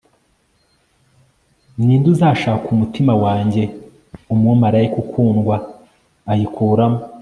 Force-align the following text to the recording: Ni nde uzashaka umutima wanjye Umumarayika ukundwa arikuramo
Ni 1.85 1.95
nde 1.99 2.07
uzashaka 2.13 2.65
umutima 2.75 3.13
wanjye 3.23 3.63
Umumarayika 4.33 4.97
ukundwa 5.05 5.55
arikuramo 6.31 6.99